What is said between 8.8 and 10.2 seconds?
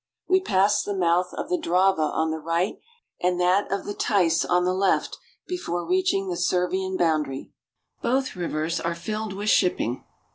filled with shipping.